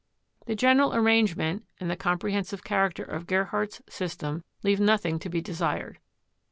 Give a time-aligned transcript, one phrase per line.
[0.47, 5.41] The general arrangement and the comprehensive char acter of Gerhardt's system leave nothing to be
[5.41, 5.99] desired.